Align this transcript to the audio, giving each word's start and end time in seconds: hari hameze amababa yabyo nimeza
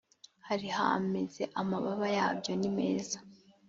hari 0.47 0.67
hameze 0.77 1.43
amababa 1.61 2.07
yabyo 2.17 2.51
nimeza 2.59 3.17